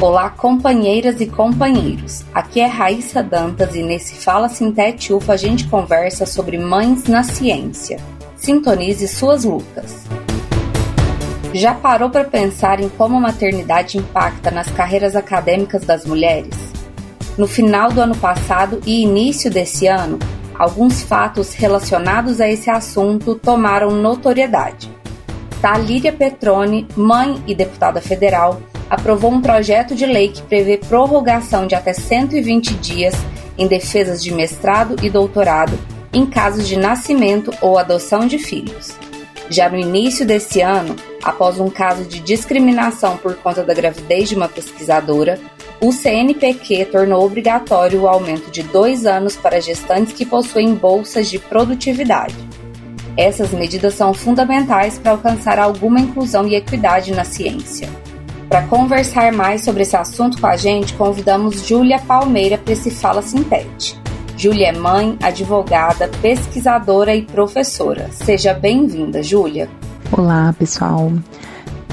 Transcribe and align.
Olá, 0.00 0.28
companheiras 0.28 1.20
e 1.20 1.26
companheiros. 1.26 2.24
Aqui 2.34 2.60
é 2.60 2.66
Raíssa 2.66 3.22
Dantas 3.22 3.74
e 3.74 3.82
nesse 3.82 4.16
Fala 4.16 4.50
Sintete 4.50 5.14
UFA 5.14 5.32
a 5.32 5.36
gente 5.36 5.66
conversa 5.66 6.26
sobre 6.26 6.58
mães 6.58 7.04
na 7.04 7.22
ciência. 7.22 7.98
Sintonize 8.36 9.08
suas 9.08 9.44
lutas. 9.44 10.04
Já 11.54 11.74
parou 11.74 12.10
para 12.10 12.24
pensar 12.24 12.80
em 12.80 12.88
como 12.90 13.16
a 13.16 13.20
maternidade 13.20 13.96
impacta 13.96 14.50
nas 14.50 14.70
carreiras 14.70 15.16
acadêmicas 15.16 15.84
das 15.84 16.04
mulheres? 16.04 16.54
No 17.38 17.46
final 17.46 17.90
do 17.90 18.02
ano 18.02 18.16
passado 18.16 18.80
e 18.84 19.02
início 19.02 19.50
desse 19.50 19.86
ano, 19.86 20.18
alguns 20.54 21.02
fatos 21.02 21.54
relacionados 21.54 22.40
a 22.40 22.48
esse 22.48 22.68
assunto 22.68 23.36
tomaram 23.36 23.90
notoriedade. 23.90 24.90
Talíria 25.62 26.12
Petrone, 26.12 26.86
mãe 26.94 27.42
e 27.46 27.54
deputada 27.54 28.02
federal, 28.02 28.60
aprovou 28.94 29.32
um 29.32 29.40
projeto 29.40 29.94
de 29.94 30.06
lei 30.06 30.28
que 30.28 30.42
prevê 30.42 30.76
prorrogação 30.76 31.66
de 31.66 31.74
até 31.74 31.92
120 31.92 32.74
dias 32.74 33.14
em 33.58 33.66
defesas 33.66 34.22
de 34.22 34.32
mestrado 34.32 34.96
e 35.02 35.10
doutorado 35.10 35.76
em 36.12 36.24
casos 36.24 36.68
de 36.68 36.76
nascimento 36.76 37.52
ou 37.60 37.76
adoção 37.76 38.26
de 38.26 38.38
filhos. 38.38 38.96
Já 39.50 39.68
no 39.68 39.76
início 39.76 40.24
desse 40.24 40.60
ano, 40.60 40.94
após 41.22 41.58
um 41.58 41.68
caso 41.68 42.04
de 42.04 42.20
discriminação 42.20 43.16
por 43.16 43.34
conta 43.34 43.64
da 43.64 43.74
gravidez 43.74 44.28
de 44.28 44.36
uma 44.36 44.48
pesquisadora, 44.48 45.40
o 45.80 45.90
CNPq 45.90 46.86
tornou 46.86 47.26
obrigatório 47.26 48.02
o 48.02 48.08
aumento 48.08 48.48
de 48.50 48.62
dois 48.62 49.06
anos 49.06 49.36
para 49.36 49.60
gestantes 49.60 50.14
que 50.14 50.24
possuem 50.24 50.72
bolsas 50.72 51.28
de 51.28 51.38
produtividade. 51.38 52.36
Essas 53.16 53.50
medidas 53.50 53.94
são 53.94 54.14
fundamentais 54.14 54.98
para 54.98 55.12
alcançar 55.12 55.58
alguma 55.58 56.00
inclusão 56.00 56.46
e 56.46 56.54
equidade 56.54 57.12
na 57.12 57.24
ciência. 57.24 57.88
Para 58.54 58.68
conversar 58.68 59.32
mais 59.32 59.64
sobre 59.64 59.82
esse 59.82 59.96
assunto 59.96 60.40
com 60.40 60.46
a 60.46 60.56
gente, 60.56 60.94
convidamos 60.94 61.66
Júlia 61.66 61.98
Palmeira 61.98 62.56
para 62.56 62.72
esse 62.72 62.88
Fala 62.88 63.20
Sintete. 63.20 64.00
Júlia 64.36 64.68
é 64.68 64.72
mãe, 64.72 65.18
advogada, 65.20 66.06
pesquisadora 66.22 67.16
e 67.16 67.22
professora. 67.22 68.08
Seja 68.12 68.54
bem-vinda, 68.54 69.24
Júlia. 69.24 69.68
Olá, 70.12 70.54
pessoal. 70.56 71.12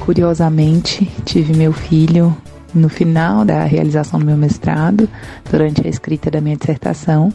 Curiosamente, 0.00 1.04
tive 1.26 1.54
meu 1.54 1.74
filho 1.74 2.34
no 2.74 2.88
final 2.88 3.44
da 3.44 3.62
realização 3.64 4.18
do 4.18 4.24
meu 4.24 4.38
mestrado, 4.38 5.06
durante 5.50 5.86
a 5.86 5.90
escrita 5.90 6.30
da 6.30 6.40
minha 6.40 6.56
dissertação, 6.56 7.30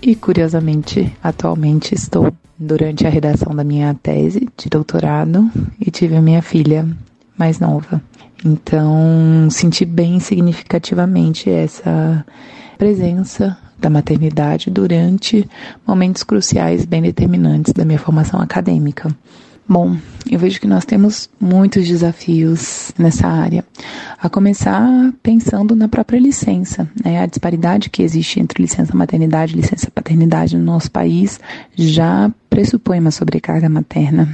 e 0.00 0.14
curiosamente, 0.14 1.12
atualmente 1.20 1.92
estou 1.92 2.32
durante 2.56 3.04
a 3.04 3.10
redação 3.10 3.52
da 3.52 3.64
minha 3.64 3.92
tese 4.00 4.48
de 4.56 4.68
doutorado 4.68 5.50
e 5.84 5.90
tive 5.90 6.14
a 6.14 6.22
minha 6.22 6.40
filha 6.40 6.86
mais 7.36 7.58
nova. 7.58 8.00
Então, 8.44 9.48
senti 9.50 9.84
bem 9.84 10.18
significativamente 10.18 11.50
essa 11.50 12.24
presença 12.78 13.56
da 13.78 13.90
maternidade 13.90 14.70
durante 14.70 15.48
momentos 15.86 16.22
cruciais 16.22 16.84
bem 16.84 17.02
determinantes 17.02 17.72
da 17.72 17.84
minha 17.84 17.98
formação 17.98 18.40
acadêmica. 18.40 19.14
Bom, 19.68 19.96
eu 20.28 20.38
vejo 20.38 20.60
que 20.60 20.66
nós 20.66 20.84
temos 20.84 21.30
muitos 21.40 21.86
desafios 21.86 22.92
nessa 22.98 23.28
área. 23.28 23.64
A 24.20 24.28
começar 24.28 25.12
pensando 25.22 25.76
na 25.76 25.86
própria 25.86 26.18
licença, 26.18 26.90
né? 27.04 27.22
A 27.22 27.26
disparidade 27.26 27.88
que 27.88 28.02
existe 28.02 28.40
entre 28.40 28.62
licença 28.62 28.96
maternidade 28.96 29.52
e 29.52 29.60
licença 29.60 29.88
paternidade 29.90 30.56
no 30.56 30.64
nosso 30.64 30.90
país 30.90 31.38
já 31.76 32.30
pressupõe 32.48 32.98
uma 32.98 33.12
sobrecarga 33.12 33.68
materna 33.68 34.28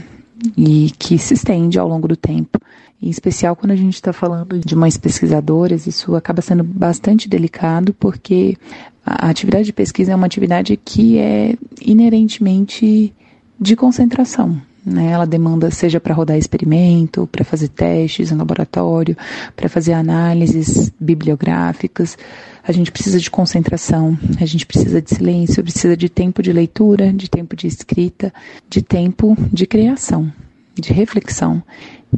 e 0.57 0.91
que 0.99 1.19
se 1.19 1.35
estende 1.35 1.79
ao 1.79 1.89
longo 1.89 2.09
do 2.09 2.17
tempo. 2.17 2.61
Em 3.01 3.09
especial 3.09 3.55
quando 3.55 3.73
a 3.73 3.77
gente 3.77 3.95
está 3.95 4.13
falando 4.13 4.59
de 4.59 4.75
mães 4.75 4.97
pesquisadoras, 4.97 5.87
isso 5.87 6.15
acaba 6.17 6.41
sendo 6.41 6.65
bastante 6.65 7.29
delicado 7.29 7.95
porque 7.95 8.57
a 9.05 9.29
atividade 9.29 9.67
de 9.67 9.73
pesquisa 9.73 10.13
é 10.13 10.17
uma 10.17 10.27
atividade 10.27 10.77
que 10.77 11.19
é 11.19 11.57
inerentemente 11.81 13.13
de 13.59 13.77
concentração. 13.77 14.61
Né? 14.87 15.11
Ela 15.11 15.27
demanda, 15.27 15.69
seja 15.69 15.99
para 15.99 16.15
rodar 16.15 16.39
experimento, 16.39 17.27
para 17.27 17.45
fazer 17.45 17.67
testes 17.67 18.31
em 18.31 18.37
laboratório, 18.37 19.17
para 19.57 19.69
fazer 19.69 19.93
análises 19.93 20.93
bibliográficas. 21.01 22.17
A 22.63 22.71
gente 22.71 22.93
precisa 22.93 23.19
de 23.19 23.29
concentração, 23.29 24.17
a 24.41 24.47
gente 24.47 24.65
precisa 24.65 25.03
de 25.03 25.13
silêncio, 25.13 25.63
precisa 25.63 25.97
de 25.97 26.09
tempo 26.09 26.41
de 26.41 26.53
leitura, 26.53 27.13
de 27.13 27.29
tempo 27.29 27.57
de 27.57 27.67
escrita, 27.67 28.33
de 28.71 28.81
tempo 28.81 29.37
de 29.53 29.67
criação, 29.67 30.33
de 30.73 30.93
reflexão. 30.93 31.61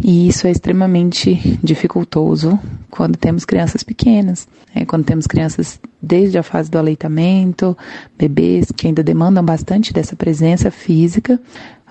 E 0.00 0.28
isso 0.28 0.46
é 0.46 0.50
extremamente 0.50 1.58
dificultoso 1.62 2.58
quando 2.90 3.16
temos 3.16 3.44
crianças 3.44 3.82
pequenas, 3.82 4.46
né? 4.74 4.84
quando 4.84 5.04
temos 5.04 5.26
crianças 5.26 5.80
desde 6.00 6.38
a 6.38 6.42
fase 6.42 6.70
do 6.70 6.78
aleitamento, 6.78 7.76
bebês 8.16 8.70
que 8.70 8.86
ainda 8.86 9.02
demandam 9.02 9.44
bastante 9.44 9.92
dessa 9.92 10.14
presença 10.14 10.70
física, 10.70 11.40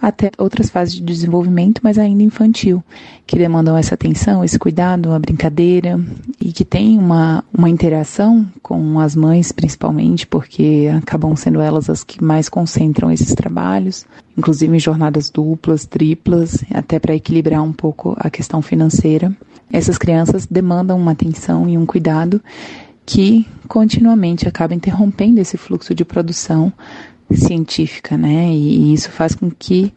até 0.01 0.31
outras 0.37 0.69
fases 0.69 0.95
de 0.95 1.01
desenvolvimento, 1.01 1.81
mas 1.83 1.97
ainda 1.97 2.23
infantil, 2.23 2.83
que 3.25 3.37
demandam 3.37 3.75
essa 3.75 3.95
atenção, 3.95 4.43
esse 4.43 4.57
cuidado, 4.57 5.11
a 5.11 5.19
brincadeira 5.19 5.99
e 6.39 6.51
que 6.51 6.63
tem 6.63 6.97
uma, 6.97 7.43
uma 7.55 7.69
interação 7.69 8.45
com 8.61 8.99
as 8.99 9.15
mães, 9.15 9.51
principalmente, 9.51 10.27
porque 10.27 10.89
acabam 10.97 11.35
sendo 11.35 11.59
elas 11.59 11.89
as 11.89 12.03
que 12.03 12.23
mais 12.23 12.47
concentram 12.47 13.11
esses 13.11 13.33
trabalhos, 13.33 14.05
inclusive 14.37 14.75
em 14.75 14.79
jornadas 14.79 15.29
duplas, 15.29 15.85
triplas, 15.85 16.63
até 16.73 16.99
para 16.99 17.15
equilibrar 17.15 17.63
um 17.63 17.73
pouco 17.73 18.15
a 18.19 18.29
questão 18.29 18.61
financeira. 18.61 19.35
Essas 19.71 19.97
crianças 19.97 20.45
demandam 20.45 20.97
uma 20.97 21.11
atenção 21.11 21.67
e 21.67 21.77
um 21.77 21.85
cuidado 21.85 22.41
que 23.05 23.47
continuamente 23.67 24.47
acaba 24.47 24.75
interrompendo 24.75 25.39
esse 25.39 25.57
fluxo 25.57 25.95
de 25.95 26.03
produção 26.03 26.71
científica, 27.31 28.17
né? 28.17 28.49
E, 28.51 28.93
isso 28.93 29.09
faz 29.11 29.35
com 29.35 29.49
que 29.49 29.93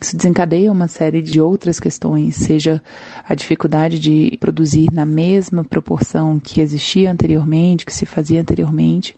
isso 0.00 0.16
desencadeia 0.16 0.72
uma 0.72 0.88
série 0.88 1.20
de 1.20 1.42
outras 1.42 1.78
questões, 1.78 2.34
seja 2.34 2.82
a 3.22 3.34
dificuldade 3.34 3.98
de 3.98 4.34
produzir 4.40 4.88
na 4.90 5.04
mesma 5.04 5.62
proporção 5.62 6.40
que 6.40 6.62
existia 6.62 7.12
anteriormente, 7.12 7.84
que 7.84 7.92
se 7.92 8.06
fazia 8.06 8.40
anteriormente, 8.40 9.14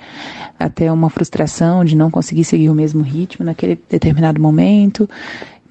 até 0.59 0.91
uma 0.91 1.09
frustração 1.09 1.85
de 1.85 1.95
não 1.95 2.11
conseguir 2.11 2.43
seguir 2.45 2.69
o 2.69 2.75
mesmo 2.75 3.01
ritmo 3.03 3.47
naquele 3.47 3.79
determinado 3.89 4.43
momento, 4.43 5.09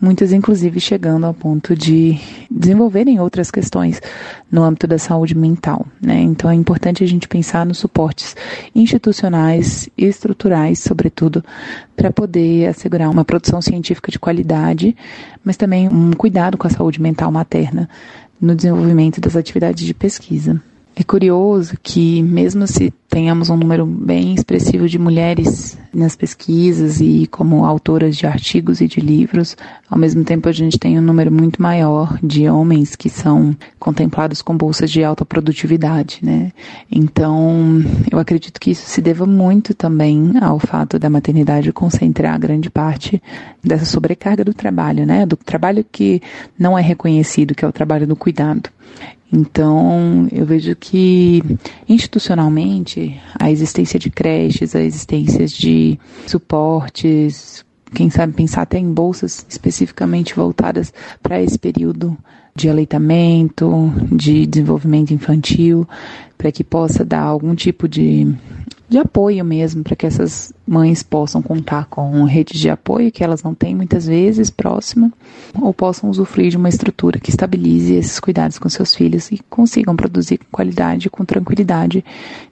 muitas 0.02 0.34
inclusive 0.34 0.80
chegando 0.80 1.26
ao 1.26 1.34
ponto 1.34 1.76
de 1.76 2.20
desenvolverem 2.50 3.20
outras 3.20 3.52
questões 3.52 4.02
no 4.52 4.64
âmbito 4.64 4.88
da 4.88 4.98
saúde 4.98 5.36
mental. 5.36 5.86
Né? 6.02 6.20
Então 6.22 6.50
é 6.50 6.56
importante 6.56 7.04
a 7.04 7.08
gente 7.08 7.28
pensar 7.28 7.66
nos 7.66 7.78
suportes 7.78 8.36
institucionais 8.74 9.88
e 9.98 10.06
estruturais, 10.06 10.80
sobretudo, 10.80 11.44
para 11.96 12.12
poder 12.12 12.68
assegurar 12.68 13.10
uma 13.10 13.24
produção 13.24 13.62
científica 13.62 14.12
de 14.12 14.18
qualidade, 14.18 14.96
mas 15.46 15.56
também 15.56 15.88
um 15.88 16.12
cuidado 16.14 16.58
com 16.58 16.66
a 16.66 16.72
saúde 16.72 17.00
mental 17.00 17.32
materna 17.32 17.88
no 18.42 18.56
desenvolvimento 18.56 19.22
das 19.22 19.36
atividades 19.36 19.86
de 19.86 19.94
pesquisa. 19.94 20.60
É 20.94 21.04
curioso 21.04 21.78
que, 21.82 22.22
mesmo 22.22 22.68
se 22.68 22.94
tenhamos 23.10 23.50
um 23.50 23.56
número 23.56 23.86
bem 23.86 24.34
expressivo 24.34 24.90
de 24.90 25.00
mulheres 25.00 25.78
nas 25.94 26.18
pesquisas 26.18 27.00
e 27.00 27.28
como 27.32 27.66
autoras 27.66 28.18
de 28.18 28.28
artigos 28.28 28.82
e 28.82 28.88
de 28.88 29.00
livros, 29.00 29.56
ao 29.90 29.98
mesmo 29.98 30.24
tempo 30.26 30.50
a 30.50 30.52
gente 30.52 30.78
tem 30.78 31.00
um 31.00 31.02
número 31.02 31.32
muito 31.32 31.62
maior 31.62 32.20
de 32.22 32.48
homens 32.50 32.96
que 32.96 33.10
são 33.10 33.56
contemplados 33.80 34.42
com 34.42 34.56
bolsas 34.56 34.92
de 34.92 35.02
alta 35.02 35.26
produtividade, 35.26 36.20
né? 36.22 36.52
Então, 36.92 37.82
eu 38.12 38.20
acredito 38.20 38.60
que 38.60 38.72
isso 38.72 38.86
se 38.86 39.02
deva 39.02 39.26
muito 39.26 39.74
também 39.74 40.34
ao 40.42 40.60
fato 40.60 41.00
da 41.00 41.10
maternidade 41.10 41.72
concentrar 41.72 42.38
grande 42.38 42.70
parte 42.70 43.22
dessa 43.64 43.86
sobrecarga 43.86 44.44
do 44.44 44.54
trabalho, 44.54 45.06
né? 45.06 45.26
Do 45.26 45.38
trabalho 45.38 45.86
que 45.90 46.22
não 46.60 46.78
é 46.78 46.82
reconhecido, 46.82 47.56
que 47.56 47.64
é 47.64 47.68
o 47.68 47.74
trabalho 47.74 48.06
do 48.06 48.16
cuidado. 48.16 48.70
Então, 49.34 50.28
eu 50.32 50.46
vejo 50.46 50.76
que 50.76 51.42
institucionalmente 51.88 53.20
a 53.40 53.50
existência 53.50 53.98
de 53.98 54.10
creches, 54.10 54.76
a 54.76 54.82
existência 54.82 55.48
de 55.48 55.98
suportes, 56.28 57.64
quem 57.94 58.10
sabe 58.10 58.34
pensar 58.34 58.64
até 58.64 58.78
em 58.78 58.92
bolsas 58.92 59.46
especificamente 59.48 60.36
voltadas 60.36 60.94
para 61.22 61.42
esse 61.42 61.58
período 61.58 62.18
de 62.56 62.70
aleitamento, 62.70 63.94
de 64.12 64.46
desenvolvimento 64.46 65.14
infantil, 65.14 65.88
para 66.38 66.52
que 66.52 66.64
possa 66.64 67.06
dar 67.06 67.22
algum 67.22 67.56
tipo 67.56 67.88
de 67.88 68.34
de 68.92 68.98
apoio 68.98 69.46
mesmo, 69.46 69.86
para 69.86 69.96
que 69.96 70.06
essas 70.06 70.52
mães 70.68 71.02
possam 71.02 71.42
contar 71.42 71.86
com 71.86 72.26
redes 72.26 72.60
de 72.60 72.70
apoio 72.70 73.10
que 73.10 73.24
elas 73.24 73.42
não 73.42 73.56
têm 73.56 73.74
muitas 73.74 74.06
vezes 74.06 74.50
próxima, 74.50 75.14
ou 75.62 75.74
possam 75.74 76.10
usufruir 76.10 76.50
de 76.50 76.58
uma 76.58 76.68
estrutura 76.68 77.18
que 77.18 77.30
estabilize 77.30 77.94
esses 77.94 78.20
cuidados 78.20 78.60
com 78.60 78.68
seus 78.68 78.94
filhos 78.94 79.32
e 79.32 79.40
consigam 79.50 79.96
produzir 79.96 80.40
com 80.40 80.48
qualidade 80.52 81.08
e 81.08 81.10
com 81.10 81.24
tranquilidade 81.24 82.04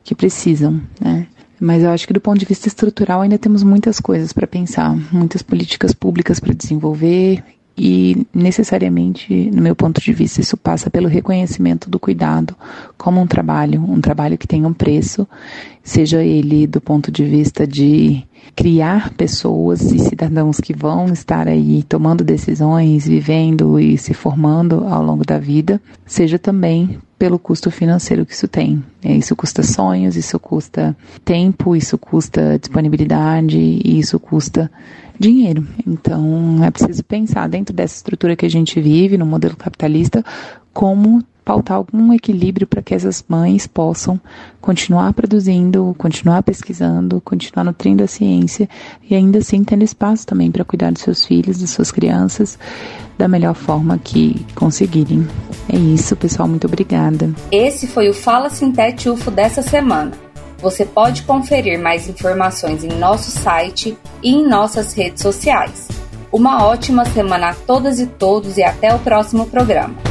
que 0.02 0.16
precisam, 0.16 0.80
né? 1.02 1.28
Mas 1.60 1.84
eu 1.84 1.90
acho 1.90 2.08
que 2.08 2.14
do 2.14 2.22
ponto 2.22 2.40
de 2.40 2.46
vista 2.46 2.70
estrutural 2.70 3.20
ainda 3.20 3.38
temos 3.38 3.62
muitas 3.62 4.00
coisas 4.00 4.32
para 4.32 4.48
pensar, 4.48 4.96
muitas 5.12 5.42
políticas 5.42 5.94
públicas 5.94 6.40
para 6.40 6.54
desenvolver 6.54 7.44
e 7.80 8.28
necessariamente, 8.34 9.50
no 9.54 9.62
meu 9.62 9.74
ponto 9.74 10.02
de 10.02 10.12
vista, 10.12 10.42
isso 10.42 10.58
passa 10.58 10.90
pelo 10.90 11.08
reconhecimento 11.08 11.90
do 11.90 11.98
cuidado 11.98 12.54
como 12.98 13.22
um 13.22 13.26
trabalho, 13.26 13.82
um 13.82 14.02
trabalho 14.02 14.38
que 14.38 14.46
tem 14.48 14.66
um 14.66 14.74
preço, 14.74 15.26
seja 15.82 16.22
ele 16.22 16.68
do 16.68 16.82
ponto 16.82 17.10
de 17.10 17.24
vista 17.24 17.66
de 17.66 18.22
criar 18.54 19.14
pessoas 19.14 19.94
e 19.94 20.00
cidadãos 20.00 20.60
que 20.60 20.76
vão 20.76 21.06
estar 21.06 21.48
aí 21.48 21.82
tomando 21.84 22.22
decisões, 22.22 23.08
vivendo 23.08 23.80
e 23.80 23.98
se 23.98 24.14
formando 24.14 24.86
ao 24.86 25.02
longo 25.02 25.26
da 25.26 25.40
vida, 25.40 25.82
seja 26.06 26.38
também 26.38 27.00
pelo 27.20 27.38
custo 27.38 27.70
financeiro 27.70 28.26
que 28.26 28.34
isso 28.34 28.48
tem. 28.48 28.82
É, 29.04 29.14
isso 29.14 29.36
custa 29.36 29.62
sonhos, 29.62 30.16
isso 30.16 30.40
custa 30.40 30.96
tempo, 31.26 31.76
isso 31.76 31.98
custa 31.98 32.58
disponibilidade 32.58 33.60
e 33.60 34.00
isso 34.00 34.18
custa 34.18 34.72
dinheiro. 35.20 35.68
Então 35.86 36.64
é 36.64 36.72
preciso 36.72 37.04
pensar 37.04 37.50
dentro 37.50 37.76
dessa 37.76 37.98
estrutura 37.98 38.38
que 38.38 38.46
a 38.46 38.50
gente 38.50 38.80
vive 38.80 39.18
no 39.18 39.26
modelo 39.26 39.58
capitalista 39.58 40.24
como 40.74 41.22
pautar 41.44 41.78
algum 41.78 42.14
equilíbrio 42.14 42.68
para 42.68 42.82
que 42.82 42.94
essas 42.94 43.24
mães 43.28 43.66
possam 43.66 44.20
continuar 44.62 45.14
produzindo, 45.14 45.96
continuar 45.98 46.44
pesquisando, 46.44 47.22
continuar 47.22 47.64
nutrindo 47.64 48.04
a 48.04 48.08
ciência 48.08 48.70
e 49.10 49.16
ainda 49.16 49.40
assim 49.40 49.64
tendo 49.64 49.84
espaço 49.84 50.28
também 50.28 50.52
para 50.52 50.64
cuidar 50.64 50.92
dos 50.92 51.02
seus 51.02 51.26
filhos, 51.26 51.60
das 51.60 51.72
suas 51.72 51.92
crianças, 51.92 52.58
da 53.18 53.28
melhor 53.28 53.56
forma 53.56 53.98
que 53.98 54.46
conseguirem. 54.56 55.28
É 55.68 55.78
isso, 55.78 56.16
pessoal. 56.16 56.48
Muito 56.48 56.68
obrigada. 56.68 57.34
Esse 57.52 57.88
foi 57.88 58.10
o 58.10 58.14
Fala 58.14 58.50
Sintete 58.50 59.10
UFO 59.10 59.32
dessa 59.32 59.62
semana. 59.62 60.12
Você 60.62 60.86
pode 60.86 61.24
conferir 61.24 61.80
mais 61.80 62.10
informações 62.10 62.84
em 62.84 62.90
nosso 62.90 63.32
site 63.32 63.98
e 64.22 64.32
em 64.32 64.48
nossas 64.48 64.94
redes 64.94 65.22
sociais. 65.22 65.88
Uma 66.32 66.66
ótima 66.66 67.06
semana 67.06 67.50
a 67.50 67.54
todas 67.56 68.00
e 68.00 68.06
todos 68.06 68.58
e 68.58 68.64
até 68.64 68.94
o 68.94 69.00
próximo 69.00 69.48
programa. 69.48 70.09